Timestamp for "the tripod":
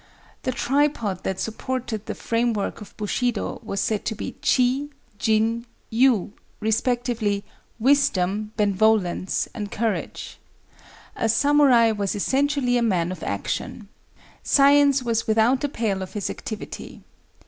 0.41-1.23